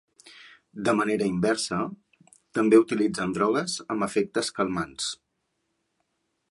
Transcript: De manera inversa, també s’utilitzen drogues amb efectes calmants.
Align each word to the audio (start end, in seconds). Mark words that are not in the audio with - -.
De 0.87 0.93
manera 0.99 1.27
inversa, 1.31 1.77
també 2.59 2.79
s’utilitzen 2.81 3.37
drogues 3.39 3.77
amb 3.97 4.09
efectes 4.09 4.53
calmants. 4.59 5.13